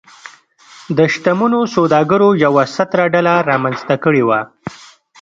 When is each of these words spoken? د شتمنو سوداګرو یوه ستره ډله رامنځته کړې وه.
د 0.97 0.99
شتمنو 1.13 1.59
سوداګرو 1.75 2.29
یوه 2.45 2.63
ستره 2.75 3.05
ډله 3.13 3.33
رامنځته 3.49 3.95
کړې 4.03 4.23
وه. 4.27 4.39